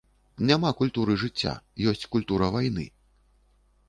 Няма 0.49 0.69
культуры 0.79 1.17
жыцця, 1.23 1.53
ёсць 1.91 2.09
культура 2.15 2.47
вайны. 2.57 2.87